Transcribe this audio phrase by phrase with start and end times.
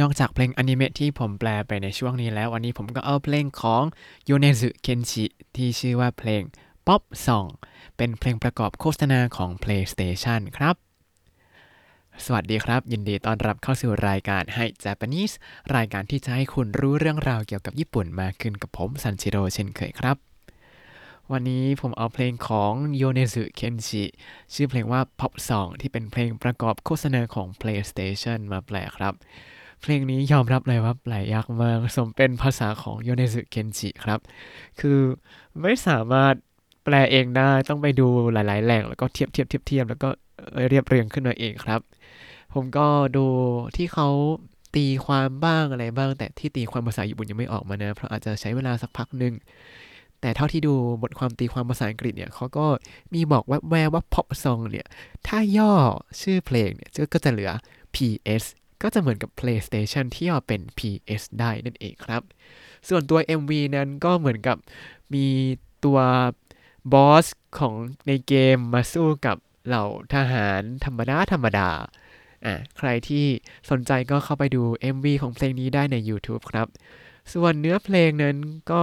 [0.00, 3.82] นอกจากเพลงอนิเมะที่ผมแปลไปในช่วงนี้แล้ว วันนี้ผมก็เอาเพลงของ
[4.24, 5.24] โยเนซึเคนชิ
[5.56, 6.42] ที่ชื่อว่าเพลง
[6.86, 7.48] Pop Song
[7.96, 10.76] เป็นเพลงประกอบโฆษณาของ PlayStation ครับ
[12.24, 15.34] สวัสดีครับ ยินดีต้อนรับเข้าสู่รายการ Hi Japanese
[15.76, 20.16] รายการที่จะให้คุณรู้เรื่องราวเกี่ยวกับญี่ปุ่นมากขึ้นกับผมซันชิโร่เช่นเคยครับ
[21.32, 24.04] วันนี้ผมเอาเพลงของโยเนซึเคนชิ
[24.54, 29.14] ชื่อเพลงว่า Pop Song ที่เป็นเพลงประกอบโฆษณาของ PlayStation มาแปลครับ
[29.80, 34.20] เพลงนี้ยอมรับเลยว่าแปลยากมากสมเป็นภาษาของโยเนซึเคนชิครับ
[34.80, 34.98] คือ
[35.62, 36.34] ไม่สามารถ
[36.84, 40.08] แปลเองได้ต้องไปดูหลาย ๆ แหล่ง แล้วก็เทียบเทียบเทียบเทียบแล้วก็
[40.68, 41.80] เรียบเรียงขึ้นมาเองครับ
[42.54, 43.26] ผมก็ดู
[43.76, 44.08] ที่เขา
[44.76, 49.34] ตีความบ้างอะไรบ้าง แต่ที่ตีความภาษาญี่ปุ่นยังไม่ออกมานะ เพราะอาจจะใช้เวลาสักพักหนึ่ง
[50.20, 52.66] แต่เท่าที่ดูบทความตีความภาษาอังกฤษเนี่ยเขาก็
[53.12, 54.86] มีบอกว่าแววว่า pop song เนี่ย
[55.26, 55.72] ถ้าย่อ
[56.20, 57.50] ชื่อเพลงเนี่ยก็จะเหลือ
[57.94, 58.44] PS
[58.82, 62.22] ก็จะเหมือนกับ PlayStation ที่ย่อเป็น PS ได้นั่นเองครับ
[62.88, 64.56] ส่วนตัว MV นั้นก็เหมือนกับ
[65.14, 65.26] มี
[65.84, 65.98] ตัว
[66.92, 67.26] บอส
[67.58, 67.74] ของ
[68.06, 71.70] ในเกมมาสู้กับเหล่าทหารธรรมดา ธรรมดา
[72.44, 73.26] อะ ใครที่
[73.70, 74.62] สนใจก็เข้าไปดู
[74.94, 76.66] MV ของเพลงนี้ได้ใน YouTube ครับ
[77.32, 78.36] ส่วนเนื้อเพลงนั้น
[78.72, 78.82] ก็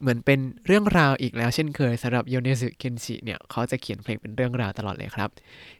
[0.00, 5.30] เหมือนเป็นเรื่องราวอีกแล้วเช่นเคยสำหรับโยเนซึเคนชิเนี่ย เขาจะเขียนเพลงเป็นเรื่องราวตลอดเลยครับ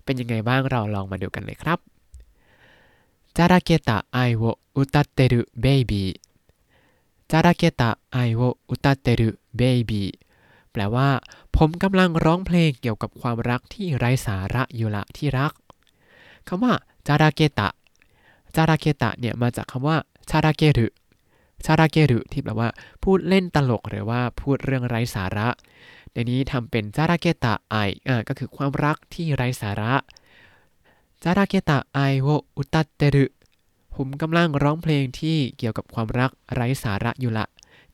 [0.05, 1.92] เป็นยังไงบ้างเราลองมาดูกันเลยครับ
[3.39, 4.43] จาราเกตะไอโว
[4.77, 6.05] อุตัเตรุเบบี
[7.31, 10.03] จาราเกตะไอโวอุตัเตรุเบบี
[10.73, 11.09] แปลว่า
[11.57, 15.53] ผมกำลังร้องเพลงเกี่ยวกับความรักที่ไร้สาระอยู่ละที่รัก
[16.49, 16.75] คำว่า
[17.07, 17.69] จาราเกตะ
[18.57, 19.97] จาราเกตะเนี่ยมาจากคำว่า
[20.31, 22.69] ちゃらける ちゃらける ที่แปลว่า
[23.03, 25.49] พูดเล่นตลกหรือว่าพูดเรื่องไร้สาระ
[26.13, 29.95] ในนี้ทำเป็นちゃらけた愛 ก็คือความรักที่ไร้สาระ
[31.25, 33.25] ちゃらけた愛を歌ってる
[33.95, 37.47] ผมกำลังร้องเพลงที่เกี่ยวกับความรักไร้สาระอยู่ละ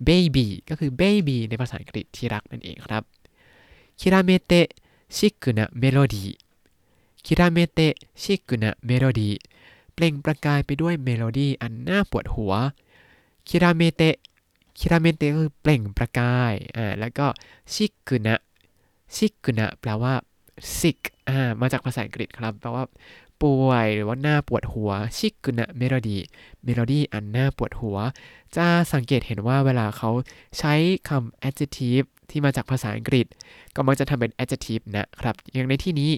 [0.08, 3.02] baby ก็คือ baby ในภาษาอังกฤษที่รักนั่นเองครับ
[4.00, 7.80] 煌めいてシックなメロディー 煌めいて
[8.22, 9.30] シックなメロディー
[9.94, 12.52] เปล่งประกายไปด้วยเมโลดี้อันน่าปวดหัว
[13.48, 14.02] 煌めいて
[14.78, 17.26] 煌めいて คือเปล่งประกายอ่าแล้วก็
[17.72, 18.36] シックな シ
[19.14, 20.14] ックな แปลว่า
[20.78, 20.98] sick
[21.28, 22.84] อ่ามาจากภาษาอังกฤษครับแปลว่า
[23.42, 26.20] ป่วยหรือว่าหน้าปวดหัวชิกุนะเมโลดี้
[26.64, 27.96] เมโลดี้อันหน้าปวดหัว
[28.56, 30.10] จะสังเกตเห็นว่าเวลาเขา
[30.58, 30.74] ใช้
[31.08, 33.26] คำ adjective ที่มาจากภาษาอังกฤษ
[33.74, 36.10] ก็มักจะทำเป็น adjective な ครับ อย่างในที่นี้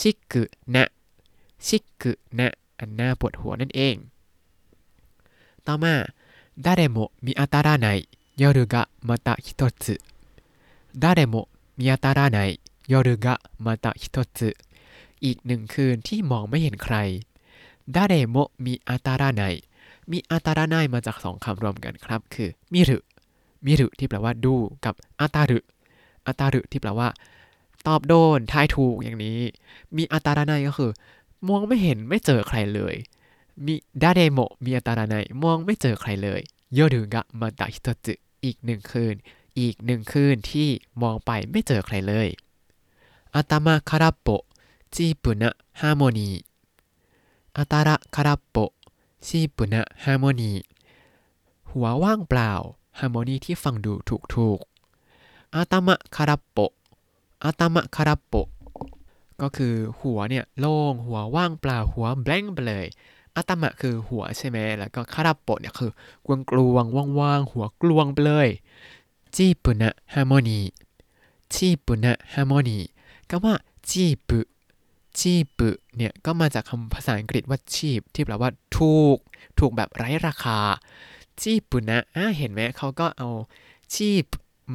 [0.00, 0.42] ชิกุ
[0.74, 0.84] นะ
[1.66, 2.48] ชิกุนะ
[2.78, 3.94] อันหน้าปวดหัวนั่นเอง
[5.66, 5.94] ต่อมา
[6.64, 7.88] 誰も見当たらな
[8.40, 12.38] い夜がまた一つ 誰も見当たらな
[13.24, 13.92] い がまた
[15.46, 16.96] หนึ่งคืนที่มองไม่เห็นใคร
[17.94, 19.42] 誰も見当たらない 見
[20.10, 22.98] 当たらない มาจากสองคำรวมกันครับ คือมิรุ
[23.64, 24.54] 見る ที่แปลว่าดู
[24.84, 25.58] กับ 当たる 当
[26.26, 27.08] たる ที่แปลว่า
[27.86, 29.40] ตอบโดนทายถูกอย่างนี้
[29.96, 30.90] มีอาตาราไนก็คือ
[31.48, 32.94] มองไม่เห็นไม่เจอใครเลย
[33.66, 36.40] มี 誰も見当たらない มองไม่เจอใครเลย
[36.74, 39.14] 夜がまた一つ อีกหนึ่งคืน
[39.60, 40.68] อีกหนึ่งคืนที่
[41.02, 42.28] มองไปไม่เจอใครเลย
[43.35, 44.27] อาตมาคาราโป
[44.93, 46.53] チープなハーモニー
[47.55, 48.73] あたら空っぽ
[49.21, 50.65] チープなฮาร์โมนี
[51.71, 52.51] หัวว่างเปล่า
[52.99, 54.59] ฮาร์โมนีที่ฟังดูถูกถูก
[55.53, 56.57] อาตามะคาราโป
[57.43, 58.33] อาตามะคาราโป
[59.41, 62.85] ก็คือหัวเนี่ยโล่งหัวว่างเปล่าหัวแบงค์ไปเลย
[63.35, 65.91] อาตามะคือหัวใช่ไหมแล้วก็คาราโปเนี่ยคือ
[66.25, 66.85] กลวงกลวง
[67.19, 68.49] ว่างๆหัวกลวงไปเลย
[69.35, 70.59] จีปุนะฮาร์โมนี
[71.53, 72.79] จีปุนะฮาร์โมนี
[73.30, 73.54] ก็ว่า
[73.90, 74.40] チープ
[75.18, 75.60] チープ
[75.96, 79.18] เนี่ยก็มาจากคำภาษาอังกฤษว่า cheap ที่แปลว่าถูก
[79.58, 80.58] ถูกแบบไร้ราคา
[81.42, 83.28] チープな อะเห็นไหมเขาก็เอา
[83.94, 84.24] cheap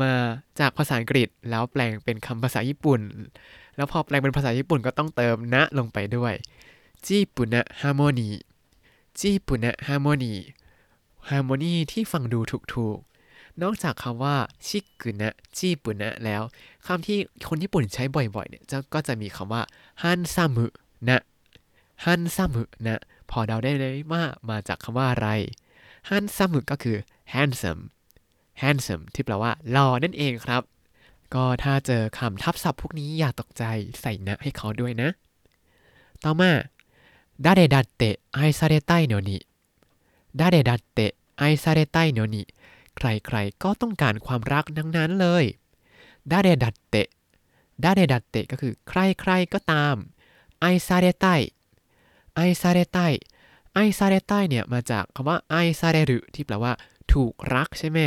[0.02, 0.14] มา
[0.60, 3.00] จากภาษาอังกฤษแล้วแปลงเป็นคำภาษาญี่ปุ่น
[3.76, 6.34] แล้วพอแปลงเป็นภาษาญี่ปุ่นก็ต้องเติม な ลงไปด้วย
[7.06, 8.30] チープなハーモニー
[9.20, 10.34] チープなハーモニー
[11.30, 12.98] ฮาร์โมนีที่ฟังดูถูก
[13.62, 14.36] นอกจากคำว่า
[14.68, 16.42] シックな チープな แล้ว
[16.86, 17.18] คำที่
[17.50, 18.64] คนญี่ปุ่นใช้บ่อยๆเนี่ย
[18.94, 19.62] ก็จะมีคำว่า
[20.04, 20.66] ฮันซัมุ
[21.08, 21.22] นะ
[22.06, 25.28] ฮันซัมุนะพอเดาได้เลยว่ามาจากคำว่าอะไร
[26.10, 26.98] ฮันซัมุก็คือ
[27.34, 27.82] handsome
[28.62, 30.62] handsome ที่แปลว่าหล่อนั่นเองครับ
[31.34, 33.64] ก็ถ้าเจอคำทับศัพท์พวกนี้อย่าตกใจ
[34.02, 35.10] ใส่นะให้เขาด้วยนะ
[36.24, 36.52] ต่อมา
[37.46, 39.38] ดาเดดัตเตะไอซาเรไตโนนิ
[40.40, 42.44] ดาเดดัตเตะไอซาเรไตโนนิ
[42.98, 45.46] ใครๆก็ต้องการความรักดังนั้นเลย
[46.32, 47.08] ดาเดดัตเตะ
[47.84, 49.96] ดาเดดัตเตะก็คือใครๆก็ตาม
[50.60, 51.26] ไอซาเรไต
[52.36, 53.00] ไอซาเรไต
[53.74, 56.74] ไอซาเรใต้เนี่ยมาจากคำว่าไอซาเรรุที่แปลว่า
[57.14, 58.00] ถูกรักใช่ไหม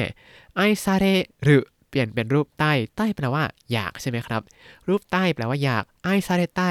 [0.57, 1.05] ไอซาเร
[1.47, 4.43] รุเปลี่ยนเป็นรูปใต้ใต้แปลว่า อยากใช่ไหมครับ
[4.89, 6.71] รูปใต้แปลว่าอยากไอซาเรใต้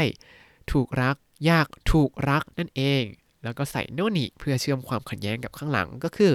[0.72, 1.16] ถูกรัก
[1.46, 3.04] อยากถูกรักนั่นเอง
[3.44, 6.34] แล้วก็ใส่โนนิเพื่อเชื่อมความขัดแย้งกับข้างหลังก็คือ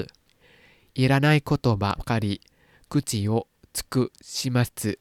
[0.97, 2.33] อิรานายโคโตบะกาดิ
[2.91, 3.31] กุจิโอ
[3.75, 4.97] つくします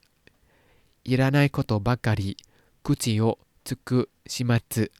[1.05, 2.37] いらないことばかり
[2.83, 4.91] 口をつくします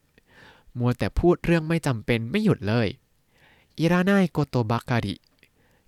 [0.75, 2.87] มัวแต่พูดเรื่องไม่จำเป็นไม่หยุดเลย
[3.79, 5.15] อิรานายโกโตบาการิ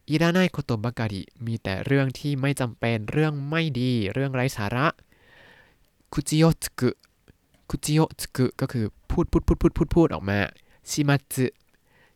[0.09, 4.87] อิรานายโกโตบาการิมีแต่เรื่องที่ไม่จำเป็นเรื่องไม่ดี เรื่องไร้สาระ
[6.13, 6.89] คุจิโยตกุ
[7.69, 10.39] คุจิโยตกุก็คือพูดพูดพูดพูดพูดพูดออกมา
[10.89, 11.45] ชิมัตสึ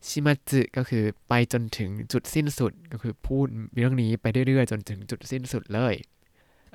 [0.09, 5.95] ชิมัตสึก็คือไปจนถึงจุดสิ้นสุดก็คือพูดเรื่องนี้ไปเรื่อยๆ จนถึงจุดสิ้นสุดเลย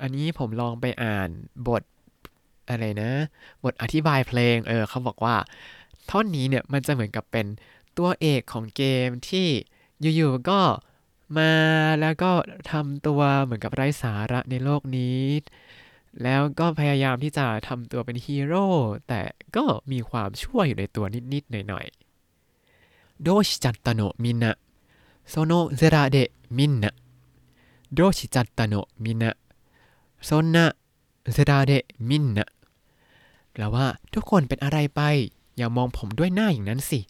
[0.02, 1.30] อันนี้ผมลองไปอ่าน
[1.68, 1.82] บท
[2.68, 3.12] อะไรนะ
[3.64, 5.36] บทอธิบายเพลงเออเขาบอกว่า
[6.10, 7.46] ท่อนนี้เนี่ยมันจะเหมือนกับเป็น
[7.98, 9.48] ตัวเอกของเกมที่
[10.16, 10.60] อยู่ๆก็
[11.38, 11.52] มา
[12.00, 12.30] แล้วก็
[12.70, 15.22] ทำตัวเหมือนกับไร้สาระในโลกนี้
[16.22, 18.66] แล้วก็พยายามที่จะทำตัวเป็นฮีโร่
[19.08, 19.22] แต่
[19.56, 21.04] ก็มีความชั่วอยู่ในตัว
[21.34, 22.01] นิดๆหน่อยๆ
[23.22, 26.90] どうしちゃったのみんな そんな面で見んな
[27.94, 32.46] どうしちゃったのみんな そんな面で見んな
[33.52, 35.00] แปลว่าทุกคนเป็นอะไรไป
[35.56, 37.00] อย่ามองผมด้วยหน้าอย่างนั้นสิ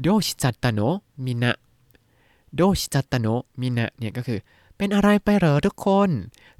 [0.00, 0.80] どうしちゃったの
[1.24, 3.26] みんな どうしちゃったの
[3.60, 4.38] มินะเนี่ยก็คือ
[4.76, 6.10] เป็นอะไรไปเหรอทุกคน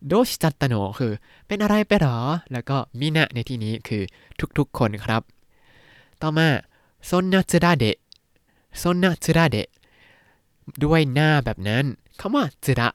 [0.06, 1.12] โดชิจัตตโนคือ
[1.46, 2.16] เป็นอะไรไปเหรอ
[2.52, 4.02] แล้วก็มินะในที่นี้คือ
[4.58, 5.22] ทุกๆคนครับ
[6.22, 6.48] ต่อมา
[7.06, 7.96] โซนนาซึระเดะ
[8.78, 9.68] โซนนาซึระเดะ
[10.84, 11.84] ด้วยหน้าแบบนั้น
[12.20, 12.88] คำว่าซึระ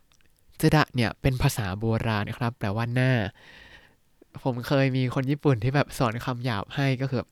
[0.59, 3.11] ซึระเนี่ยเป็นภาษาโบราณนะครับ แปลว่าหน้า
[4.43, 7.23] ผมเคยมีคนญี่ปุ่นที่แบบสอนคำหยาบให้ก็คือ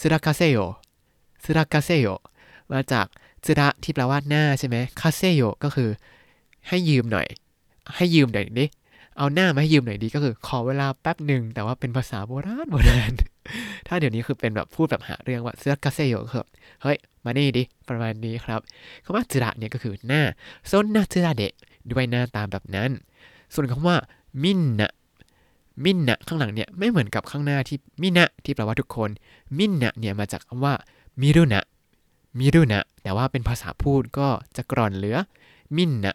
[0.00, 0.58] ซึระคาเซโย
[1.44, 2.06] ซึระคาเซโย
[2.72, 3.06] มาจาก
[3.44, 5.90] ซึระที่แปลว่าหน้าใช่ไหมคาเซโยก็คือ
[6.68, 7.26] ให้ยืมหน่อย
[7.96, 8.66] ให้ยืมหน่อยดิ
[9.16, 13.12] เอาหน้ามาให้ยืมหน่อยดีก็คือ ขอเวลาแป๊บหนึ่งแต่ว่าเป็นภาษาโบราณโบราณ
[13.88, 16.46] ถ้าเดี๋ยวนี้คือเป็นแบบพูดแบบหาเรื่องว่าซึระคาเซโยคือ
[16.82, 16.96] เฮ้ย
[17.28, 18.60] มานี่ดิ ประมาณนี้ครับ
[19.04, 20.22] คำว่าซึระเนี่ยก็คือหน้า
[20.66, 21.52] โซนหน้าซึระเดะ
[21.90, 22.90] ด้วยหน้าตามแบบนั้น
[23.54, 23.96] ส่วนคำว่า
[24.42, 24.90] มินนะ
[25.84, 29.10] มินนะข้างหลังเนี่ยไม่เหมือนกับข้างหน้าที่มินะที่แปลว่าทุกคน
[29.58, 30.74] มินนะเนี่ยมาจากคำว่า
[31.20, 31.62] มิรุนะ
[32.38, 35.16] มิรุนะแต่ว่าเป็นภาษาพูดก็จะกร่อนเหลือ
[35.76, 36.14] มินนะ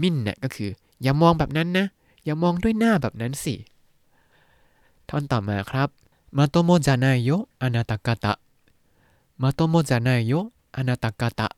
[0.00, 0.70] มินนะก็คือ
[1.02, 1.86] อย่ามองแบบนั้นนะ
[2.24, 3.54] อย่ามองด้วยหน้าแบบนั้นสิ
[5.08, 5.88] ท่อนต่อมาครับ
[6.36, 7.30] มาโตโมจานายโย
[7.62, 8.32] อนาตากาตะ
[9.44, 10.32] มาโตโมจานายโย
[10.76, 11.48] อนาตากาตะ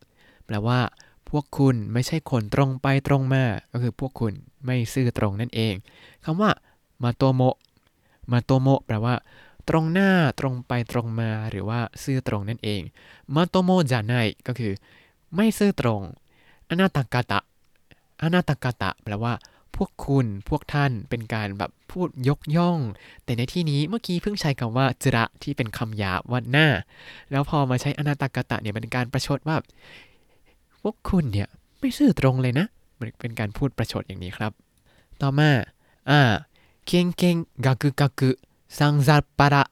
[0.47, 0.81] แปลว่า
[1.29, 4.33] พวกคุณไม่ใช่คนตรงไปตรงมา ก็คือพวกคุณ
[4.65, 5.75] ไม่ซื่อตรงนั่นเอง
[6.25, 6.51] คำว่า
[7.03, 7.43] まとも
[8.33, 9.15] まとも แปลว่า
[9.69, 10.11] ตรงหน้า
[10.41, 12.83] ตรงไปตรงมาหรือว่าซื่อตรงนั่นเอง
[13.35, 14.73] まともじゃない ก็คือ
[15.35, 16.01] ไม่ซื่อตรง
[16.69, 19.33] あなた方 あなた方 แปลว่า
[19.77, 22.79] พวกคุณพวกท่านเป็นการแบบพูดยกย่อง
[23.25, 26.69] แต่ในที่นี้เมื่อกี้เพิ่งใช้คำว่าจระที่เป็นคำหยาบว่าหน้า
[27.31, 29.57] แล้วพอมาใช้あなた方 เนี่ยเป็นการประชดว่า
[30.83, 31.49] พวกคุณเนี่ย
[31.81, 32.67] ไม่ซื่อตรงเลยนะ
[32.99, 34.53] มันเป็นการพูดประชดอย่างนี้ครับ
[35.21, 35.51] ต่อมา
[36.11, 36.21] อ่า
[36.87, 38.31] เก่งเก่งกากุกากุ
[38.79, 39.65] ซังซับปะระ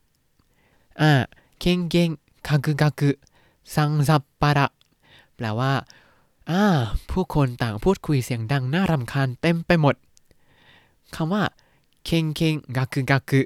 [1.00, 1.12] อ่า
[1.60, 2.10] เก่งเก่ง
[2.46, 3.10] กากุกากุ
[3.74, 4.66] ซังซับปะระ
[5.36, 5.72] แปลว่า
[6.50, 6.64] อ่า
[7.10, 9.94] ผู้คนต่างพูดคุยเสียงดังน่ารำคาญเต็มไปหมด
[11.14, 11.42] คำว่า
[12.04, 13.42] เก่งเก่งกากุกากุ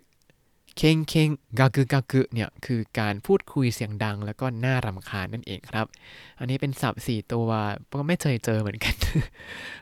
[0.76, 5.86] เก่งเก่งกากุกากุเนี่ยคือการพูดคุยเสียงดังแล้วก็น่ารำคาญนั่นเองครับ
[6.38, 7.48] อันนี้เป็นศัพท์สี่ตัว
[7.92, 8.94] ก็ไม่เคยเจอเหมือนกัน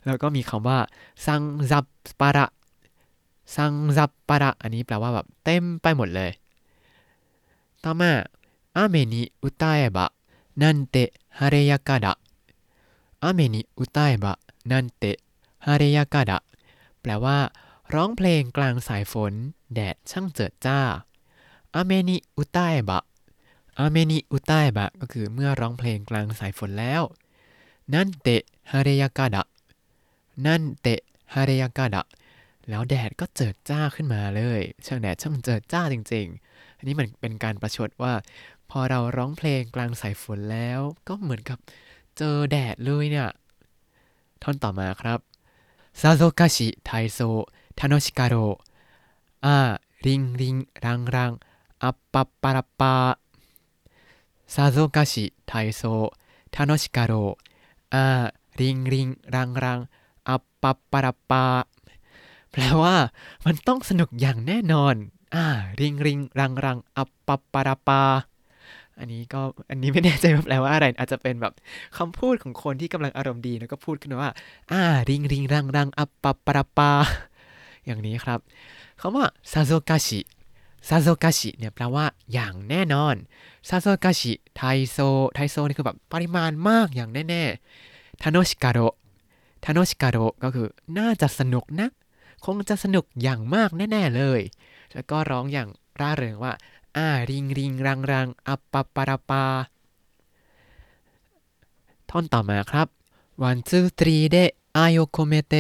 [0.06, 0.78] แล้วก็มีคำว่า
[1.26, 1.85] ซังซับ
[2.21, 2.47] ปะระ
[3.56, 6.30] ซังซับปะระอันนี้แปลว่าแบบเต็มไปหมดเลย
[7.85, 8.11] ต่อมา
[8.76, 10.06] อาเมนิอุตาเอบะ
[10.61, 10.97] นันเต
[11.38, 12.12] ฮาเรยากาดะ
[13.23, 14.35] อาเมนิอุตาเอบะ
[14.71, 15.04] นันเต
[15.66, 16.38] ฮาเรยากาดะ
[17.00, 17.37] แปลว่า
[17.95, 19.33] ร้องเพลงกลางสายฝน
[19.75, 20.81] แดดช่างเจิดจ้า
[21.75, 23.05] อาเมนิอุตาเอบะ
[23.78, 27.02] อาเมนิอุตาเอบะก็คือเมื่อร้องเพลงกลางสายฝนแล้ว
[27.93, 29.43] นันเตะฮาเรยากาดะ
[30.47, 31.00] นันเตะ
[31.35, 32.02] ฮาเรยากาดะ
[32.69, 38.14] แล้วแดดก็เจิดจ้าขึ้นมาเลย ช่างแดดช่างเจิดจ้าจริง ๆ อันนี้มันเป็นการประชดว่า
[38.71, 41.59] พอเราร้องเพลงกลางสายฝนแล้ว ก็เหมือนกับ
[42.16, 43.28] เจอแดดเลยเนี่ย
[44.43, 45.19] ท่อนต่อมาครับ
[46.00, 47.21] ซาโซกาชิไทโซ
[47.78, 48.35] ทาโนชิกาโร
[49.45, 49.56] อา
[50.06, 51.33] ริงริงรังรัง
[51.83, 52.95] อัปปัปปาราปา
[54.54, 55.83] ซาโซกาชิไทโซ
[56.54, 57.12] ทาโนชิกาโร
[57.95, 58.06] อา
[58.59, 59.80] ริงริงรังรัง
[60.28, 61.45] อัปปปปาราปา
[62.52, 62.97] แปลว่า
[63.45, 64.95] มันต้องสนุกอย่างแน่นอน
[65.35, 65.47] อ่า
[65.80, 68.02] ริงริงรังรังอัปปปาราปา
[68.99, 69.40] อันนี้ก็
[69.71, 71.52] อันนี้ไม่แน่ใจว่าแปลว่าอะไร อาจจะเป็นแบบ
[71.99, 74.30] คำพูดของคนที่กำลังอารมณ์ดีแล้วก็พูดขึ้นว่า
[74.73, 76.90] อ่า ริงริงรังรังอัปปะปะปา
[77.86, 78.40] อย่างนี้ครับ
[79.00, 80.20] คำว่าซาโซกาชิ
[80.88, 83.16] ซาโซกาชิเนี่ยแปลว่าอย่างแน่นอน
[83.70, 84.62] ซาโซกาชิไท
[84.92, 84.98] โซ
[85.34, 88.80] ไทโซนี่คือแบบปริมาณมากอย่างแน่ๆทาโนชิกาโร
[89.63, 91.90] ทาโนชิกาโรก็คือน่าจะสนุกนะ
[92.46, 94.42] คงจะสนุกอย่างมากแน่ๆเลย
[94.94, 96.54] แล้วก็ร้องอย่างร่าเริงว่า
[96.98, 99.46] อ่าริงริงรังรังอัปปะปะราปา
[102.10, 102.88] ท่อนต่อมาครับ
[103.44, 104.38] วันツースリーで
[104.74, 105.54] 愛を込めて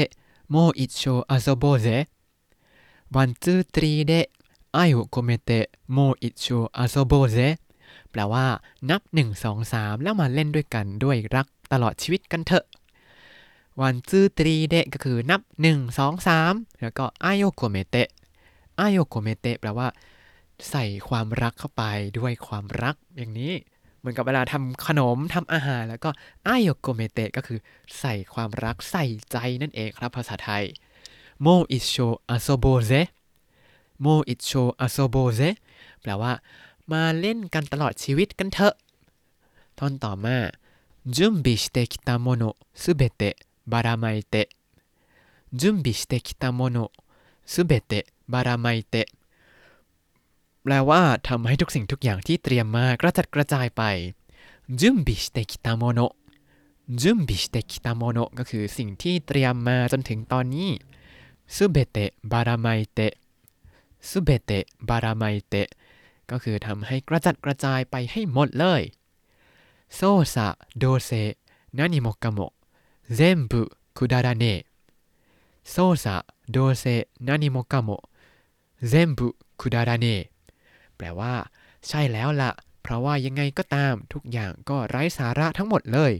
[0.53, 1.87] もう一生遊ぼうぜ
[3.14, 4.26] วันจื้อตรีเดะ
[4.74, 7.38] ไอโอโคเมเตะโมอิชูอาโซโบเซ
[8.10, 8.46] แปลว่า
[8.90, 12.64] นับ 1 2 3 แล้วมาเล่นด้วยกันด้วยรักตลอดชีวิตกันเถอะ
[13.80, 18.08] ワンツースリーで ก็คือนับ 1 2 3 แล้วก็愛を込めて 愛
[18.76, 19.88] を込めて แปลว่า
[20.70, 21.82] ใส่ความรักเข้าไป
[22.18, 23.52] ด้วยความรักอย่างนี้
[23.98, 26.10] เหมือนกับเวลาทำขนมทำอาหาร แล้วก็
[26.44, 27.58] 愛を込めて ก็คือ
[28.00, 30.64] ใส่ความรักใส่ใจนั่นเองครับภาษาไทย
[31.42, 32.90] もう一生遊ぼうぜ
[34.00, 35.40] もう一生遊ぼうぜ
[36.00, 36.32] แปลว่า
[36.90, 38.74] มาเล่นกันตลอดชีวิตกันเถอะ
[39.78, 40.36] ท่อนต่อมา
[41.16, 42.42] 準備してきたもの
[42.82, 46.78] 全てばら撒いて 準備してきたもの
[47.52, 49.08] 全てばら撒いて
[50.62, 53.82] แปลว่าทำให้ทุกสิ่งทุกอย่างที่เตรียมมากระจัดกระจายไป
[54.80, 56.00] 準備してきたもの
[57.00, 60.70] 準備してきたもの ก็คือสิ่งที่เตรียมมาจนถึงตอนนี้
[61.54, 61.98] 全て
[62.32, 63.00] ばら撒いて
[64.08, 64.52] 全て
[64.88, 65.54] ばら撒いて
[66.30, 68.82] ก็คือทำให้กระจัดกระจายไปให้หมดเลย
[69.94, 70.00] そ
[70.34, 71.10] うさどうせ
[71.78, 72.38] 何もかも
[73.14, 74.44] 全部くだらね
[75.70, 76.84] えそうさどうせ
[77.26, 77.90] 何もかも
[78.88, 80.06] 全部くだらねえ
[80.96, 81.34] แปลว่า
[81.86, 82.50] ใช่แล้วล่ะ
[82.82, 86.12] เพราะว่ายังไงก็ตามทุกอย่างก็ไร้สาระทั้งหมดเลย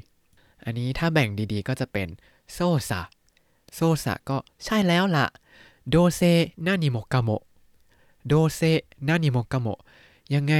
[0.64, 2.08] อันนี้ถ้าแบ่งดีๆก็จะเป็น
[2.52, 2.58] そ
[2.90, 3.00] うさ そう
[3.76, 5.26] さ ก็ใช่แล้วละ
[5.90, 6.20] どうせ
[6.66, 7.30] 何もかも
[8.26, 8.60] どうせ
[9.08, 9.68] 何もかも
[10.34, 10.54] ยังไง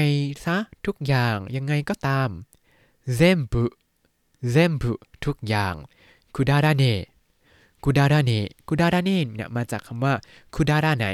[0.45, 2.29] ซะทุกอย่างยังไงก็ตาม
[3.15, 3.65] เซมบุ
[4.51, 4.93] เซมบุ
[5.25, 5.75] ทุกอย่าง
[6.35, 6.85] คุดาราเน
[7.83, 8.33] คุดาราเน
[8.69, 10.15] คุดาราเนเนี่ยมาจากคำว่า
[10.55, 11.07] คุดาราไหน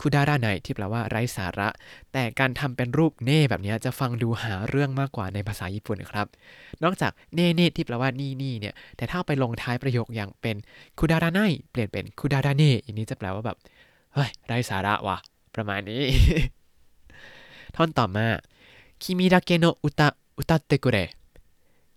[0.00, 1.68] คุดาระไนที่แปลว่าไร้สาระ
[2.12, 6.26] แต่การทำเป็นรูปเน่แบบนี้จะฟังดูหาเรื่องมากกว่าในภาษาญี่ปุ่นครับ
[6.82, 10.56] นอกจากเน่เน่ที่แปลว่านี่นี่เนี่ย แต่ถ้าไปลงท้ายประโยคอย่างเป็น
[10.98, 11.40] คุดาระไน
[11.70, 13.56] เปลี่ยนเป็นคุดาระเน่อย่างนี้จะแปลว่าแบบ
[14.14, 15.16] เฮ้ยไร้สาระว่ะ
[15.54, 16.02] ประมาณนี้
[17.76, 18.26] ท่อนต่อมา
[19.02, 20.98] คิมิดาเกโนอุตะอุตะเตกุเร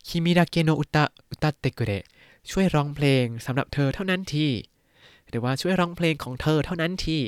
[0.07, 1.91] คิมิดาเกโนอุตะอุตะเตกุเร
[2.51, 4.47] ช่วยร้องเพลงสำหรับเธอเท่านั้นที
[5.29, 7.19] หรือว่าช่วยร้องเพลงของเธอเท่านั้นที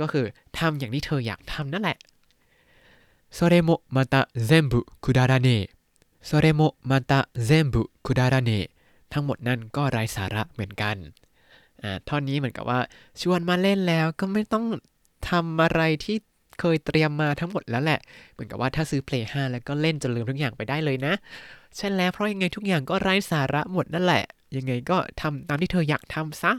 [0.00, 0.26] ก็คือ
[0.58, 1.98] ทำอย่างที่เธออยากทำนั่นแหละ
[3.36, 4.14] それもまた
[4.48, 5.68] 全部くだらねえ
[6.28, 8.70] それもまた全部くだらねえ
[9.12, 10.96] ทั้งหมดนั่นก็ไร้สาระเหมือนกัน
[11.82, 12.80] อ่าท่อนนี้เหมือนกับว่า
[13.20, 14.64] ชวนมาเล่นแล้วก็ไม่ต้อง
[15.30, 16.16] ทำอะไรที่
[16.60, 18.00] เคยเตรียมมาทั้งหมดแล้วแหละ
[18.32, 21.14] เหมือนกับว่าถ้าซื้อ Play 5 แล้วก็เล่นจนลืมทุกอย่างไปได้เลยนะ
[21.76, 24.24] ใช่แล้วเพราะยังไงทุกอย่างก็ไร้สาระหมดนั่นแหละ
[24.56, 26.52] ยังไงก็ทำตามที่เธออยากทำซะ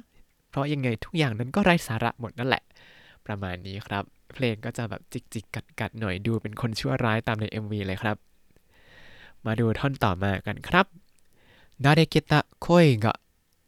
[0.50, 2.63] เพราะยังไงทุกอย่างนั้นก็ไร้สาระหมดนั่นแหละ
[3.26, 8.17] ประมาณนี้ครับ เพลงก็จะแบบจิกจิกกัดกัดหน่อยดูเป็นคนชั่วร้ายตามใน MV เลยครับ
[9.47, 10.87] มาดูท่อนต่อมากันครับ
[11.85, 13.14] ดาเรเกตะโคยกะ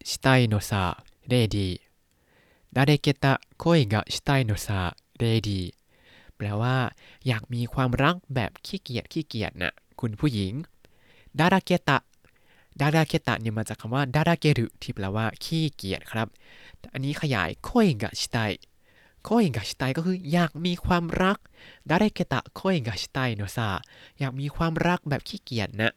[0.09, 0.83] ชิไตโนซา
[1.27, 1.69] เรดี
[2.75, 4.81] ดเรเกตะโคยกะชไตโนซา
[5.17, 5.61] เรดี
[6.35, 6.75] แปลว่า
[7.27, 10.53] อยากมีความรักแบบขี้เกียจขี้เกียจนะคุณผู้หญิง
[11.39, 11.97] ดาราเกตะ
[12.81, 16.27] ดาราเกตะเนี่ยมาจากคำว่าดาราเกรุที่แปลว่าขี้เกียจครับ
[16.93, 18.37] อันนี้ขยายโคยกะชไต
[19.25, 21.37] โคยกะชิไตก็คืออยากมีความรัก
[21.89, 23.69] ดาราเกตะโคยกะชิไตโนซา
[24.19, 25.93] อยากมีความรักแบบขี้เกียจนะ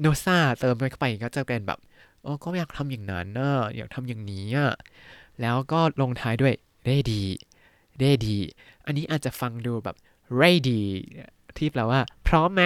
[0.00, 1.78] โนซาเติมไปเข้าไปก็จะเป็นแบบ
[2.22, 4.72] โอ้ก็อยากทำอย่างนั้นนะอยากทำอย่างนี้อะ
[5.40, 6.54] แล้วก็ลงท้ายด้วย
[6.84, 7.22] เรดี
[7.98, 8.36] เรดี
[8.86, 9.96] อันนี้อาจจะฟังดูแบบ
[10.40, 10.82] ready
[11.56, 12.62] ที่แปลว่า พร้อมไหม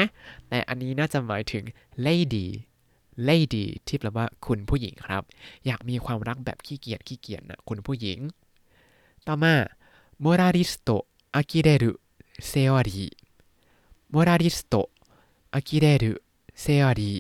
[0.49, 1.65] แต่อันนี้น่าจะหมายถึง
[2.07, 2.47] lady
[3.29, 5.23] lady ที่แปลว่าคุณผู้หญิงครับ
[5.67, 8.19] อยากมีความรักแบบขี้เกียจขี้เกียจนะคุณผู้หญิง
[9.29, 9.55] ต่อมา
[10.25, 10.97] moralisto
[11.39, 11.93] akireru
[12.51, 13.05] theory
[14.15, 14.81] moralisto
[15.59, 16.15] akireru
[16.65, 17.13] theory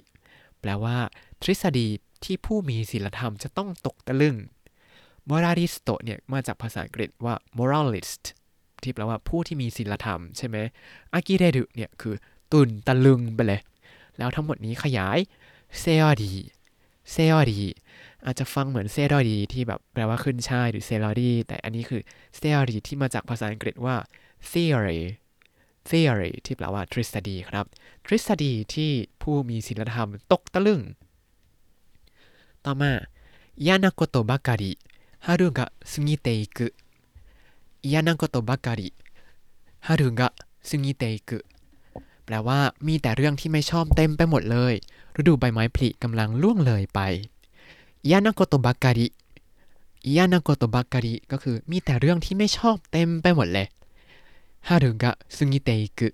[0.60, 0.96] แปลว่า
[1.42, 1.88] ทฤษฎี
[2.24, 4.36] ที่ผู้มีศีลธรรมจะต้องตกตะลึง
[5.30, 8.24] moralisto เนี่ย มาจากภาษาอังกฤษว่า moralist
[8.82, 10.56] ที่แปลว่าผู้ที่มีศีลธรรมใช่ไหม
[11.14, 12.14] อากิเรดุเนี่ย คือ
[12.52, 13.60] ตุนตะลึงไปเลย
[14.18, 15.18] แล้วทั้งหมดนี้ขยาย
[15.78, 16.32] เซอรี
[17.10, 17.60] เซอรดี
[18.24, 22.00] อาจจะฟังเหมือนเซอรดีที่แบบแปลว่าขึ้นช่าหรือเซอรดีแต่อันนี้คือ
[22.36, 23.96] เซอรดีที่มาจากภาษาอังกฤษว่า
[24.50, 25.00] theory
[25.88, 27.66] theory ที่แปลว่าทฤษฎีครับ
[28.06, 28.90] ทฤษฎีที่
[29.22, 30.80] ผู้มีศีลธรรมตกตะลึง
[32.64, 32.92] ต่อมา
[33.66, 34.72] ยานาโกโตบาการิ
[35.26, 41.38] ฮารุกะสุงิเตอิกุ
[42.24, 44.74] แปลว่ามีแต่เรื่องที่ไม่ชอบเต็มไปหมดเลย
[45.18, 47.00] ฤดูใบไม้ผลิกำลังล่วงเลยไป
[48.10, 49.08] ยานาโกโตบาการิ
[50.16, 53.66] ยานาโกโตบาการิก็คือมีแต่เรื่องที่ไม่ชอบเต็มไปหมดเลย
[54.68, 56.08] ฮารุกะซึงิเตะกุ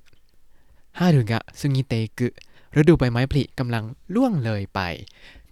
[0.98, 2.28] ฮารุกะซึงิเตะกุ
[2.78, 3.84] ฤดูใบไม้ผลิกำลัง
[4.14, 4.80] ล่วงเลยไป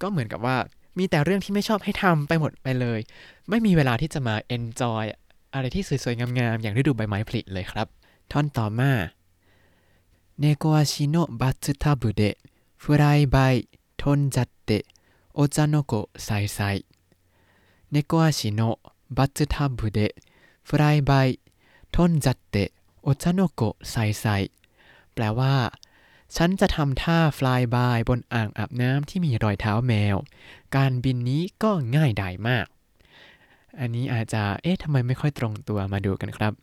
[0.00, 0.56] ก็เหมือนกับว่า
[0.98, 3.00] มีแต่เรื่องที่ไม่ชอบให้ทำไปหมดไปเลย
[3.48, 5.04] ไม่มีเวลาที่จะมาเอนจอย
[5.54, 7.86] อะไรที่สวยๆ งามๆ อย่างฤดูใบไม้ผลิเลยครับ
[8.32, 8.92] ท่อนต่อมา
[10.38, 12.36] เนโกะชิโนบัตสึทาบุเดะ
[12.83, 14.85] フライバイ飛んじゃって
[15.33, 16.85] お茶の子さいさい
[17.91, 20.15] 猫足のバスタブで
[20.63, 21.39] フライバイ
[21.91, 22.71] 飛んじゃって
[23.03, 24.51] お茶の子さいさい
[25.13, 25.73] แปลว่า
[26.35, 30.15] ฉันจะทำท่า fly by บนอ่างอาบน้ำที่มีรอยเท้าแมว
[30.75, 32.67] การบินนี้ก็ง่ายดายมาก
[33.79, 36.53] อันนี้อาจจะ เอ๊ะทำไมไม่ค่อยตรงตัวมาดูกันครับ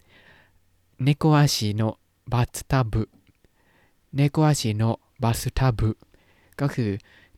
[1.03, 1.97] เนโกอาชิโนะ
[2.33, 3.03] บัสตาบุ
[4.15, 4.35] เนโ
[6.62, 6.92] ก็คือ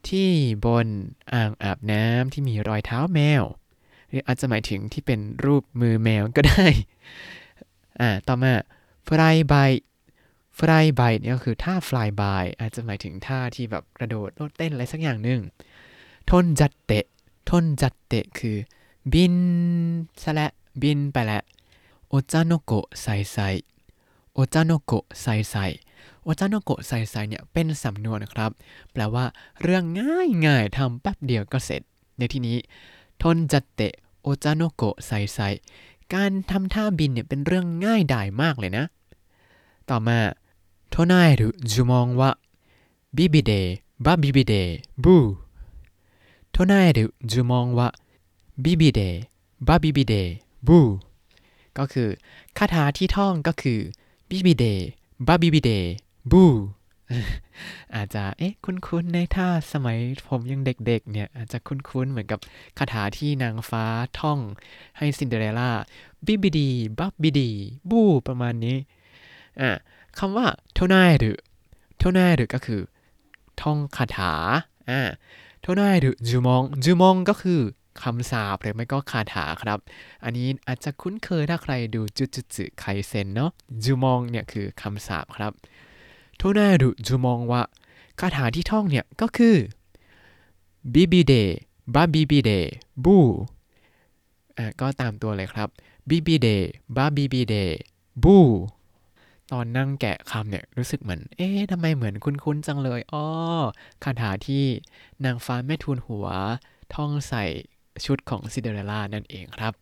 [0.10, 0.30] ที่
[0.65, 0.88] บน
[1.34, 3.44] อ่างอาบน้ำที่มีรอยเท้าแมว
[4.10, 6.68] หรืออาจจะหมายถึงที่เป็นรูปมือแมวก็ได้
[8.00, 8.53] อ่าต่อมา
[9.08, 9.72] fly by
[10.60, 15.42] fly by เนี่ยก็คือท่า fly by อาจจะหมายถึงท่าที่แบบกระโดดโลดเต้นอะไรสักอย่างหนึ่ง
[16.32, 18.58] 飛んじゃって飛んじゃって คือ
[19.13, 19.36] บิน
[20.22, 20.48] ซะและ
[20.82, 21.44] บินไปแล้ว
[22.08, 23.38] お茶の子さいさ
[24.34, 25.56] いお茶の子さいさ
[26.24, 28.52] い お茶の子さいさい เนี่ยเป็นสำนวนนะครับ
[28.92, 29.26] แปลว่า
[29.62, 31.82] เรื่องง่ายง่ายทำแป๊บเดียวก็เสร็จ
[32.18, 32.58] ในที่นี้
[33.22, 35.40] 飛んじゃってお茶の子さいさい
[36.14, 38.86] การทำท่าบินเนี่ยเป็นเรื่องง่ายดายมากเลยนะ
[39.90, 40.20] ต่อมา
[40.90, 43.52] 唱える呪文はビビデ
[44.06, 44.54] バビビデ
[45.04, 45.16] ブー
[46.52, 49.02] 唱える呪文はビビデ
[49.67, 50.13] バビビデ
[50.67, 50.80] ブー
[51.78, 52.10] ก็คือ
[52.58, 53.80] คาถาที่ท่องก็คือ
[54.30, 54.65] ビビデ
[55.28, 55.72] バビビデ
[56.32, 56.43] ブー
[57.96, 62.40] อาจจะเอ๊ะคุ้นๆในท่าสมัยผมยังเด็กๆเนี่ย อาจจะคุ้นๆเหมือนกับ
[62.78, 63.86] คาถาที่นางฟ้า
[64.20, 64.40] ท่อง
[64.98, 65.72] ให้ซินเดอเรลล่า
[66.26, 68.78] Bibbidi Bobbidi Boo ประมาณนี้
[69.62, 69.72] อะ
[70.18, 71.38] คำว่าโทนายหรือ
[71.98, 72.82] โทนายหรือก็คือ
[73.62, 74.34] ท่องคาถา
[74.90, 75.02] อ่า
[75.62, 77.62] โทนายหรือจูมองจูมองก็คือ
[78.01, 79.79] คำสาปหรือไม่ก็คาถาครับ
[80.23, 83.51] อันนี้อาจจะคุ้นเคยถ้าใครดูจุจุจุไคเซนเนาะ
[83.84, 85.51] จูมองเนี่ยคือคำสาปครับ
[86.38, 87.62] โทนายหรือจูมองว่า
[88.19, 89.56] คาถาที่ท่องเนี่ยก็คือ
[90.93, 91.34] บิบิเด
[91.95, 92.51] บาบิบิเด
[93.03, 93.17] บู
[94.58, 95.69] อ่าก็ตามตัวเลยครับ
[96.10, 96.48] ビビデ
[96.96, 97.56] バビビデ
[98.24, 98.38] ブー
[99.51, 103.25] ตอนนั่งแกะคำเนี่ยรู้สึกเหมือน เอ๊ะทำไมเหมือนคุ้นๆจังเลยอ้อ
[104.03, 104.65] คาถาที่
[105.25, 106.27] นางฟ้าแม่ทูลหัว
[106.93, 107.45] ท่องใส่
[108.06, 109.73] ชุดของซินเดอเรลล่านั่นเองครับ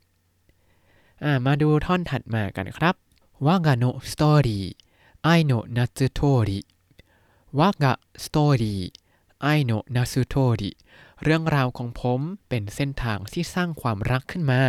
[1.46, 2.96] มาดูท่อนถัดมากันครับ
[3.46, 4.64] 我がのストーリー愛
[5.24, 6.60] に則り我
[7.60, 8.82] がストーリー愛
[9.42, 10.72] に則り
[11.24, 14.62] เรื่องราวของผมเป็นเส้นทางที่สร้างความรักขึ้นมา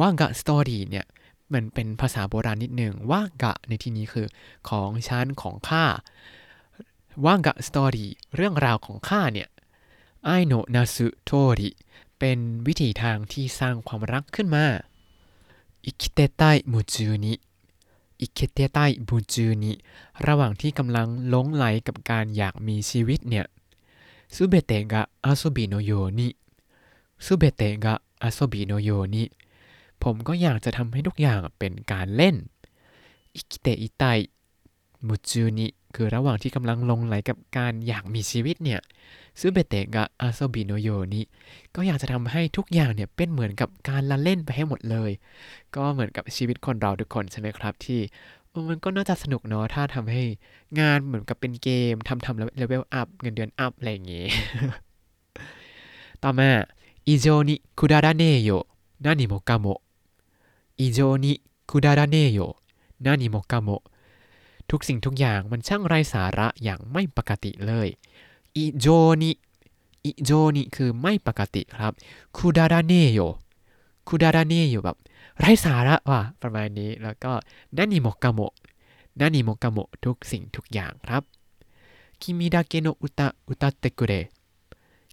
[0.00, 1.06] วากาสตอรี่เนี่ย
[1.52, 4.26] มือนเป็นภาษาโบราณนิดหนึ่งว่ากะในที่นี้คือ
[4.68, 5.84] ของฉันของข้า
[7.24, 9.48] ว่ากะสตอรี่เรื่องราวของข้าเนี่ย
[10.24, 11.70] ไอโนนาสุโทริ
[12.20, 14.66] เป็นวิธีทางที่สร้างความรักขึ้นมา
[15.84, 17.34] อิคิเตไตมูจูนิ
[18.20, 18.78] อิคิเตไต
[19.08, 19.72] มูจูนิ
[20.26, 23.46] ระหว่างที่กำลังหลงไหลกับการอยากมีชีวิตเนี่ย
[24.34, 29.24] 全てが遊びのように全てが遊びのように
[30.02, 32.36] ผมก็อยากจะทำให้ทุกอย่างเป็นการเล่น
[33.34, 34.04] 生きていた
[35.06, 38.80] い夢中に คือระหว่างที่กำลังหลงใหลกับการอยากมีชีวิตเนี่ย
[39.40, 41.24] 全てが遊びのように
[41.74, 45.10] ก็อยากจะทำให้ทุกอย่างเนี่ยเป็นเหมือนกับการละเล่นไปให้หมดเลย
[45.74, 48.00] ก็เหมือนกับชีวิตคนเราทุกคนใช่ไหมครับที่
[48.68, 50.22] มันก็น่าจะสนุกเนาะถ้าทำให้
[50.80, 54.26] งานเหมือนกับเป็นเกมทำทำแล้ว level up เงินเดือน up อะไรอย่างงี้
[56.22, 56.50] ต่อมา
[57.06, 59.66] 異常にくだらねえよ何もかも
[60.80, 63.68] 異常にくだらねえよ何もかも
[64.70, 67.88] ทุกสิ่งทุกอย่างมันช่างไร้สาระอย่างไม่ปกติเลย
[68.56, 68.86] 異常に異
[69.22, 71.92] 常に คือไม่ปกติครับ
[72.36, 73.20] くだらねえよ
[74.06, 74.96] くだらねえよ แบบ
[75.38, 77.32] ไร้สาระว่ะประมาณนี้แล้วก็
[77.76, 78.40] 何もかも
[79.20, 81.22] 何もかも ทุกสิ่งทุกอย่างครับ
[82.20, 84.12] 君だけの歌歌ってくれ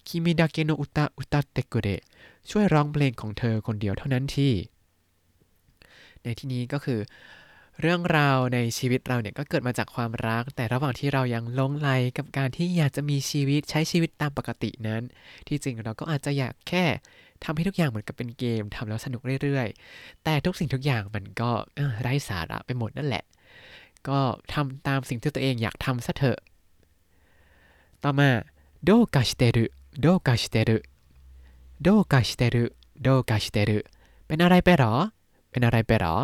[0.07, 1.87] 君だけの歌歌ってくれ
[2.49, 4.53] ช่วยร้องเพลงของเธอคนเดียวเท่านั้นที่
[6.23, 6.99] ในที่นี้ก็คือ
[7.81, 15.01] เรื่องราวในชีวิตเราเนี่ยก็เกิดมาจากความรัก แต่ระหว่างที่เรายังหลงใหลกับการที่อยากจะมีชีวิตใช้ชีวิตตามปกตินั้น
[15.47, 16.85] ที่จริงเราก็อาจจะอยากแค่
[17.43, 21.51] ทำให้ทุกอย่างเหมือนกับเป็นเกมทำแล้วสนุกเรื่อยๆ แต่ทุกสิ่งทุกอย่างมันก็
[22.01, 23.23] ไร้สาระไปหมดนั่นแหละ
[24.07, 24.19] ก็
[24.53, 26.39] ทำตามสิ่งที่ตัวเองอยากทำซะเถอะ
[28.03, 28.29] ต่อมา
[28.85, 29.65] โดกาชิเตรุ
[30.01, 30.77] โดกาชิเตรุ
[31.83, 32.65] โดกาชิเตรุ
[33.01, 33.49] โดกาชิ
[34.27, 34.93] เป็นอะไรไปหรอ
[35.51, 36.15] เป็นอะไรไปหรอ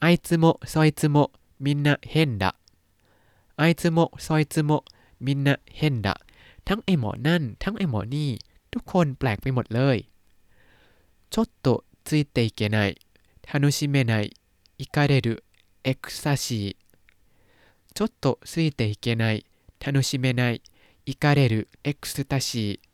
[0.00, 2.54] あいつもそいつもみんな変だ
[3.56, 4.84] あいつもそいつも
[5.20, 6.20] みんな変だ
[6.64, 8.30] ทั้งไอหมอนั่น ทั้งไอหมอนี่
[8.72, 9.98] ทุกคนแปลกไปหมดเลย
[11.32, 12.96] ちょっとついていけない
[13.52, 14.34] 楽しめない
[14.78, 15.44] イカれる
[15.84, 16.86] エクサシー
[17.94, 19.46] ちょっとついていけない
[19.84, 20.62] 楽しめない
[21.06, 22.86] イカれるエクスタシー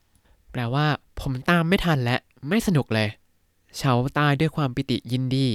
[0.53, 2.17] แปลว่า ผมตามไม่ทันและ
[2.49, 3.19] ไม่สนุกเลย
[3.77, 5.49] เฉาตายด้วยความปิติยินดี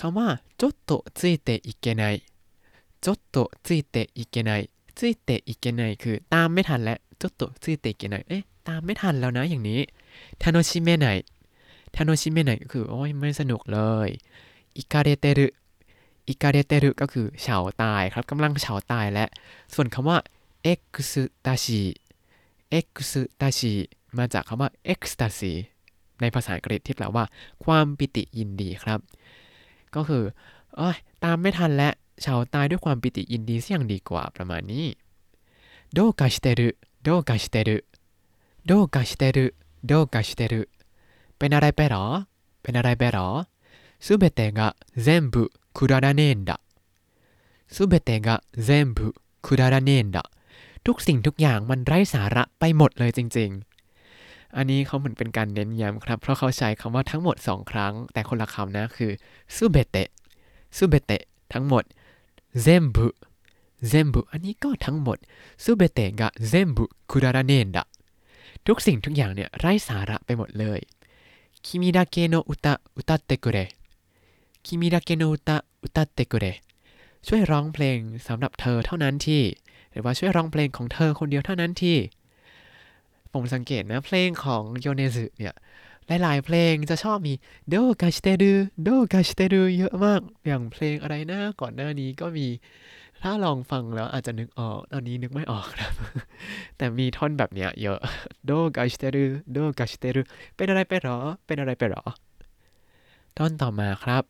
[0.00, 0.28] คำว่า
[0.60, 2.14] ちょっとついていけない
[3.04, 9.80] ちょっとついていけないついていけないคือตามไม่ทันและちょっとついていけないเอ๊ะตามไม่ทันแล้วนะอย่างนี้
[10.42, 11.16] 楽しめない
[11.96, 14.08] 楽しめないก็คือ โอ้ยไม่สนุกเลย
[14.76, 15.46] อิคาเรเตรุ
[16.28, 19.24] อิคาเรเตรุก็คือเฉาตายครับกำลังเฉาตายและ
[19.74, 20.18] ส่วนคำว่า
[20.62, 21.82] เอ็กซ์ตาชี
[22.70, 23.74] เอ็กซ์ตาชี
[24.18, 25.52] มาจากคำว่า ecstasy
[26.20, 27.24] ในภาษาอังกฤษที่แปลว่า
[27.64, 29.00] ความปิติยินดีครับ
[29.94, 30.24] ก็คือ
[30.76, 31.90] เอ้ยตามไม่ทันและ
[32.22, 34.86] เฉาตายด้วยความปิติยินดีเสียงดีกว่าประมาณนี้
[35.96, 37.86] どうかしてるどうかしてる
[38.68, 39.54] どうかしてる
[39.90, 40.68] どうかしてる
[41.38, 42.04] เป็นอะไรไปหรอ
[42.62, 43.28] เป็นอะไรไปหรอ
[44.00, 46.60] すべてが全部くだらねえんだ
[47.68, 50.30] すべてが全部くだらねえんだ
[50.84, 53.71] ทุกสิ่งทุกอย่างมันไร้สาระไปหมดเลยจริง ๆ
[54.57, 59.11] อันนี้เขาเหมือนเป็นการเน้นย้ำครับ เพราะเขาใช้คำว่าทั้งหมดสองครั้ง แต่คนละคำนะคือ
[59.55, 60.09] ซูเบเตะ
[60.77, 61.83] ซูเบเตะทั้งหมด
[62.61, 63.07] เซมบุ
[63.87, 65.17] เซมบุอันนี้ก็ทั้งหมด
[65.63, 67.85] 全てが全部くだらねえんだ
[68.67, 70.79] ทุกสิ่งทุกอย่างเนี่ยไร้สาระไปหมดเลย
[71.65, 73.57] 君だけの歌歌ってくれ
[74.65, 76.45] 君だけの歌歌ってくれ
[77.27, 79.41] ช่วยร้องเพลงสำหรับเธอเท่านั้นที่
[79.91, 81.97] หรือว่าช่วยร้องเพลงของเธอคนเดียวเท่านั้นที่
[83.33, 85.55] ผมสังเกตนะ เพลงของโยเนซึเนี่ย
[86.07, 87.33] หลายๆเพลงจะชอบมี
[87.69, 92.47] โดกาชิเตรุโดกาชิเตรุเยอะมาก อย่างเพลงอะไรนะก่อนหน้านี้ก็มี
[93.21, 95.93] ถ้าลองฟังแล้วอาจจะนึกออก ตอนนี้นึกไม่ออกครับ
[96.77, 97.99] แต่มีท่อนแบบเนี้ยเยอะ
[98.45, 100.21] โดกาชิเตรุโดกาชิเตรุ
[100.55, 102.03] เป็นอะไรไปหรอ เป็นอะไรไปหรอ
[103.37, 104.23] ท่อนต่อมาครับ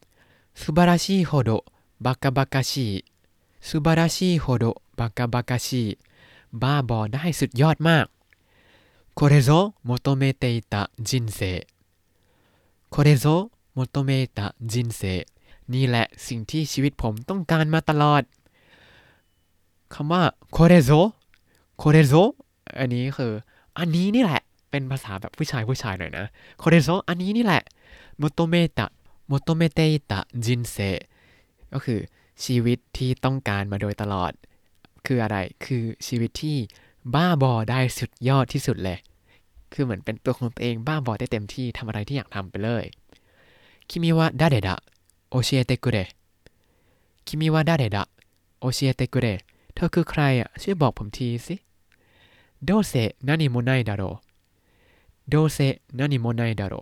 [0.61, 1.51] สุบาราชิโฮโด
[2.05, 2.87] บากาบากาชิ
[3.67, 4.65] สุบาราชิโฮโด
[4.99, 5.83] บากาบากาชิ
[6.61, 8.05] บ้าบอได้สุดยอดมาก
[9.14, 11.66] これぞ求めていた人生
[12.90, 15.26] これぞ求めた人生
[15.68, 18.22] นี่แหละสิ่งที่ชีวิตผมต้องการมาตลอด
[19.94, 21.14] คำว่าこれぞ
[21.76, 22.34] これぞ
[22.78, 23.32] อันนี้คือ
[23.78, 26.26] อันนี้นี่แหละ เป็นภาษาแบบผู้ชายผู้ชายหน่อยนะ
[26.62, 27.62] これぞอันนี้นี่แหละ
[28.20, 28.80] 求めた
[29.28, 30.76] 求めていた人生
[31.72, 32.00] ก็คือ
[32.44, 34.32] ชีวิตที่ต้องการมาโดยตลอด
[35.06, 36.56] คืออะไรคือชีวิตที่
[37.15, 38.97] บ้าบอได้สุดยอดที่สุดเลย
[39.73, 42.85] คือเหมือนเป็นตัวของตัวเองบ้าบอได้เต็มที่ทำอะไรที่อยากทำไปเลย
[43.89, 45.97] 君は誰だ教えてくれ
[47.27, 49.27] 君は誰だ教えてくれ
[49.73, 51.55] เธอคือใครอะช่วยบอกผมทีสิ
[52.63, 52.93] どうせ
[53.27, 54.03] 何もないだろ
[55.29, 55.57] どうせ
[55.97, 56.75] 何もないだろ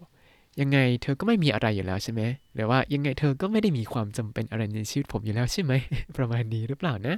[0.60, 2.22] ยังไงเธอก็ไม่มีอะไรอยู่แล้วใช่ไหม
[2.54, 5.74] หรือว่ายังไงเธอก็ไม่ได้มีความจำเป็นอะไรในชีวิตผมอยู่แล้วใช่ไหม
[6.18, 7.16] ประมาณนี้หรือเปล่านะ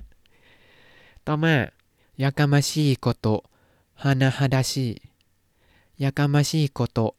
[1.28, 1.54] ต่อมา
[2.17, 3.45] やかましいこと
[3.97, 5.03] 甚だし
[5.99, 7.15] いやかましいこと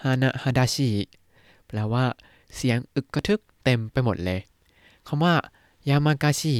[0.00, 1.08] 甚だしい
[1.66, 2.16] แปลว่า
[2.54, 4.40] เสียงอึกกระทึกเต็มไปหมดเลย
[5.06, 5.34] คำว่า
[5.88, 6.56] ยามากาชิ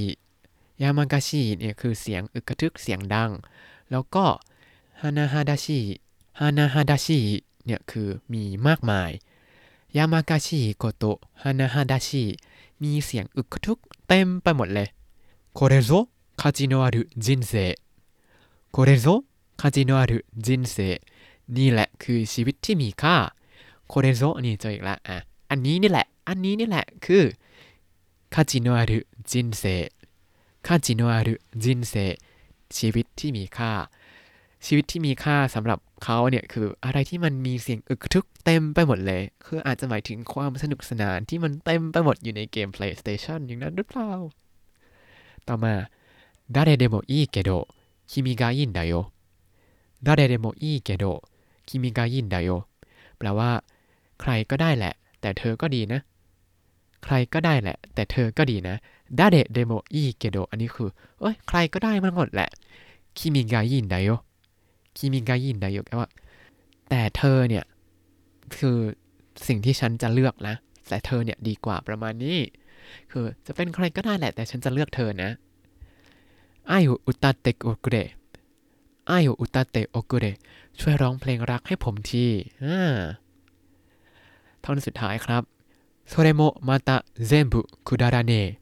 [0.82, 3.30] ยามากาชิเนี่ยคือเสียงอึกกระทึกเสียงดัง
[3.90, 4.24] แล้วก็
[5.00, 5.80] ฮานาฮาดาชิ
[6.40, 7.20] ฮานาฮาดาชิ
[7.64, 9.10] เนี่ยคือมีมากมาย
[9.96, 11.04] ยามากาชิโกโต
[11.42, 12.24] ฮานาฮาดาชิ
[12.82, 13.78] มีเสียงอึกกระทึก
[14.08, 14.88] เต็มไปหมดเลย
[15.58, 15.90] これぞ
[16.38, 17.78] 価値のある人生
[18.72, 19.24] これぞ
[19.56, 21.00] 価値のある人生
[21.56, 23.16] นี่แหละคือชีวิตที่มีค่า
[23.88, 25.16] โคเรโซนี่เจออีกแล้วอ่ะ
[25.50, 27.24] อันนี้นี่แหละ อันนี้นี่แหละคือ
[28.34, 28.92] 価値のある
[29.30, 29.64] 人生
[30.66, 31.94] 価値のある人生
[32.76, 33.72] ชีวิตที่มีค่า
[34.66, 44.10] ชีวิตที่มีค่าสำหรับเขาเนี่ยคืออะไรที่มันมีเสียงอึกทึกเต็มไปหมดเลย คืออาจจะหมายถึงความสนุกสนานที่มันเต็มไปหมดอยู่ในเกม PlayStation อย่างนั้นหรือเปล่า
[45.48, 45.74] ต่อมา
[46.50, 47.68] 誰でもいいけど
[48.06, 49.12] 君がいいんだよ
[50.02, 51.22] 誰でもいいけど
[51.66, 52.66] 君がいいんだよ
[53.18, 53.64] แปลว่า
[54.20, 56.00] ใครก็ได้แหละ แต่เธอก็ดีนะ
[57.04, 58.76] ใครก็ได้แหละ แต่เธอก็ดีนะ
[59.18, 62.48] ดาเดเดโมอีเกโดอันนี้คือเอ้ยใครก็ได้มันหมดแหละ
[63.18, 64.10] คิมิกายินไดโย
[64.96, 66.08] คิมิกายินไดโยแปลว่า
[66.90, 67.64] แต่เธอเนี่ย
[68.56, 68.78] คือ
[69.46, 70.54] สิ่งที่ฉันจะเลือกนะ
[70.88, 72.38] แต่เธอเนี่ยดีกว่าประมาณนี้
[73.10, 75.30] คือจะเป็นใครก็ได้แหละ แต่ฉันจะเลือกเธอนะ
[76.70, 77.96] อายุอุตาเตโอกุเร
[79.10, 80.24] อายุอุตาเตโอกุเร
[80.78, 82.24] ช่วยร้องเพลงรักให้ผมที
[82.64, 82.80] อ่า
[84.64, 85.42] ท่อนสุดท้ายครับ
[86.12, 88.58] それもまた全部くだらねえ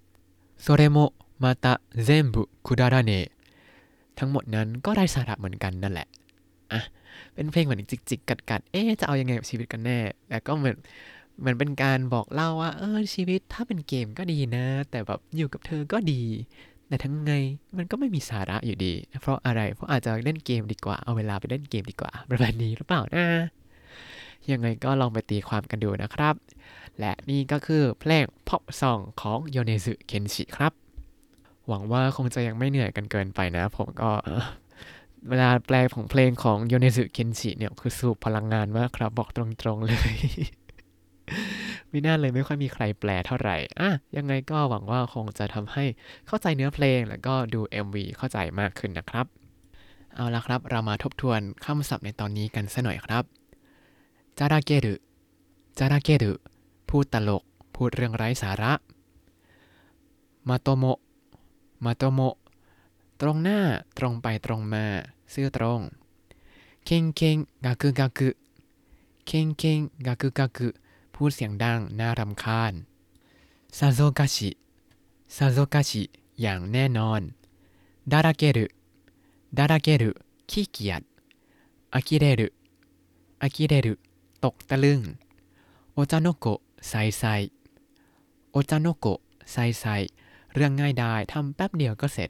[0.64, 3.30] それもまた全部くだらねえ
[4.18, 6.06] ทั้งหมดนั้นก็ได้สาระเหมือนกันนั่นแหละ
[6.72, 6.80] อ่ะ
[7.34, 9.98] เป็นเพลงเหมือนจิกจิกกัดกัดเอ๊ะจะเอายังไงกับชีวิตกันแน่
[10.30, 10.76] แล้วก็เหมือน
[11.38, 16.22] เหมือนเป็นการบอกเล่าว่า เออชีวิตถ้าเป็นเกมก็ดีนะ แต่แบบอยู่กับเธอก็ดี
[16.87, 17.33] แต่ทั้งไง
[17.77, 23.25] มันก็ไม่มีสาระอยู่ดี เพราะอะไร เพราะอาจจะเล่นเกมดีกว่า เอาเวลาไปเล่นเกมดีกว่า ประมาณนี้หรือเปล่านะ
[24.51, 26.35] ยังไงก็ลองไปตีความกันดูนะครับ
[26.99, 30.73] และนี่ก็คือเพลง Pop Song ของโยเนซึเคนชิครับ
[31.67, 34.11] หวังว่าคงจะยังไม่เหนื่อยกันเกินไปนะ ผมก็
[35.29, 39.43] เวลาแปลของเพลงของโยเนซึเคนชิเนี่ยคือสูบพลังงานมากครับ บอกตร
[39.75, 40.15] งๆเลย
[41.91, 45.85] ม่น่าเลยไม่ค่อยมีใครแปลเท่าไหร่อะยังไงก็หวังว่าคงจะทำให้
[46.27, 49.25] เข้าใจเนื้อเพลง แล้วก็ดู MV เข้าใจมากขึ้นนะครับ
[50.15, 53.23] เอาละครับ เรามาทบทวนคำศัพท์ในตอนนี้กันสัหน่อยครับ
[54.37, 54.95] จาราเกรุ
[55.79, 56.33] จาราเกรุ
[56.89, 57.43] พูดตลก
[57.75, 58.73] พูดเรื่องไร้สาระ
[60.49, 62.35] まともまとも
[63.21, 63.59] ตรงหน้า
[63.97, 64.85] ตรงไปตรงมา
[65.33, 65.79] ซื่อตรง
[66.85, 68.29] เคงเคงกากุกากุ
[69.25, 70.69] เคงเคงกากุกากุ
[71.21, 72.73] พูดเสียงดังน่ารำคาญ
[73.77, 76.03] さぞかしさぞかし
[76.41, 77.21] อย่างแน่นอน
[78.11, 80.11] だらけるだらける
[80.49, 81.01] ขี้เกียจ
[81.93, 82.47] อากิเรรุ
[83.41, 83.93] อากิเรรุ
[84.43, 85.01] ตกตะลึง
[85.93, 87.23] お茶の子さいさ
[88.51, 89.85] いお茶の子さいさい
[90.53, 92.29] เรื่องง่ายดายทำแป๊บเดียวก็เสร็จ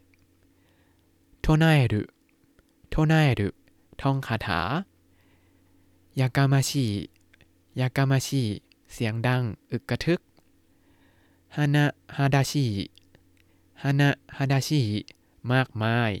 [1.40, 3.48] 唱える唱える
[4.00, 4.60] ท่องคาถา
[6.20, 6.86] やかましい
[7.80, 8.42] やかましい
[8.92, 10.20] เสียงดังอึกกระทึก
[11.56, 12.66] 甚だしい
[13.82, 14.82] 甚だしい
[15.52, 16.12] มากมาย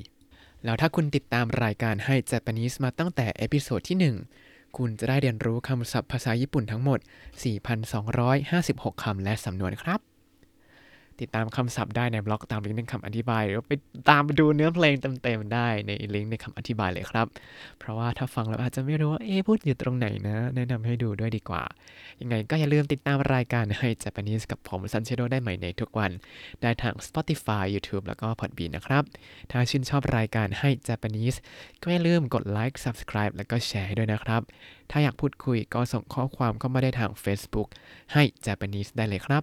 [0.64, 6.98] แล้วถ้าคุณติดตามรายการให้ Japanese มาตั้งแต่ episode ที่ 1 คุณจะได้เรียนรู้คำศัพท์ภาษาญี่ปุ่นทั้งหมด
[7.80, 10.00] 4,256 คำและสำนวนครับ
[11.20, 13.72] ติดตามคำศัพท์ได้ในบล็อกตามลิงก์ในคำอธิบาย หรือไป
[14.10, 17.26] ตามไปดูเนื้อเพลงเต็มๆได้ในลิงก์ในคำอธิบายเลยครับ
[17.78, 21.62] เพราะว่าถ้าฟังแล้วอาจจะไม่รู้ว่าเอ๊พูดอยู่ตรงไหนนะ แนะนำให้ดูด้วยดีกว่า
[22.20, 26.10] ยังไงก็อย่าลืมติดตามรายการให้ Japanese กับผมซันเชโดได้ใหม่ในทุกวัน
[26.62, 29.04] ได้ทาง Spotify YouTube แล้วก็ Podbean นะครับ
[29.50, 31.36] ถ้าชื่นชอบรายการให้ Japanese
[31.82, 34.42] ก็อย่าลืมกดไลค์ Subscribe แล้วก็แชร์ให้ด้วยนะครับ
[34.90, 37.68] ถ้าอยากพูดคุยก็ส่งข้อความเข้ามาได้ทาง Facebook
[38.12, 39.42] ให้ Japanese ได้เลยครับ